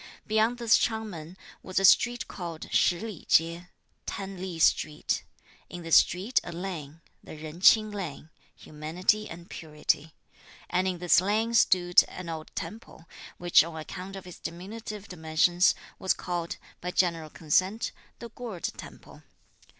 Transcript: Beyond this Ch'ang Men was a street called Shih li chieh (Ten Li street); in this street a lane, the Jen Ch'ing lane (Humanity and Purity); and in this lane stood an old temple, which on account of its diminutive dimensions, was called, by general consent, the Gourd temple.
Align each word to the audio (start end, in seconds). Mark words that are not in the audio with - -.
Beyond 0.25 0.57
this 0.57 0.79
Ch'ang 0.79 1.09
Men 1.11 1.37
was 1.61 1.77
a 1.77 1.85
street 1.85 2.27
called 2.27 2.73
Shih 2.73 2.99
li 2.99 3.25
chieh 3.29 3.67
(Ten 4.07 4.41
Li 4.41 4.57
street); 4.57 5.23
in 5.69 5.83
this 5.83 5.97
street 5.97 6.39
a 6.43 6.51
lane, 6.51 7.01
the 7.23 7.35
Jen 7.35 7.61
Ch'ing 7.61 7.91
lane 7.93 8.31
(Humanity 8.55 9.29
and 9.29 9.47
Purity); 9.47 10.15
and 10.71 10.87
in 10.87 10.97
this 10.97 11.21
lane 11.21 11.53
stood 11.53 12.03
an 12.07 12.29
old 12.29 12.49
temple, 12.55 13.05
which 13.37 13.63
on 13.63 13.77
account 13.77 14.15
of 14.15 14.25
its 14.25 14.39
diminutive 14.39 15.07
dimensions, 15.07 15.75
was 15.99 16.13
called, 16.13 16.57
by 16.81 16.89
general 16.89 17.29
consent, 17.29 17.91
the 18.17 18.29
Gourd 18.29 18.63
temple. 18.77 19.21